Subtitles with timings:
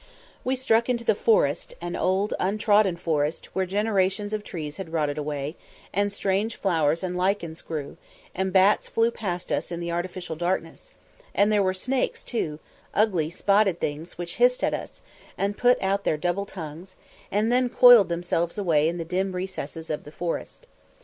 [0.43, 5.19] We struck into the forest, an old, untrodden forest, where generations of trees had rotted
[5.19, 5.57] away,
[5.93, 7.97] and strange flowers and lichens grew,
[8.33, 10.95] and bats flew past us in the artificial darkness;
[11.35, 12.57] and there were snakes too,
[12.95, 15.01] ugly spotted things, which hissed at us,
[15.37, 16.95] and put out their double tongues,
[17.29, 20.65] and then coiled themselves away in the dim recesses of the forest.